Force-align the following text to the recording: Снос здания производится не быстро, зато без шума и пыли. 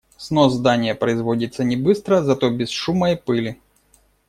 Снос 0.17 0.53
здания 0.55 0.95
производится 0.95 1.63
не 1.63 1.75
быстро, 1.77 2.23
зато 2.23 2.49
без 2.49 2.69
шума 2.71 3.11
и 3.11 3.15
пыли. 3.15 3.59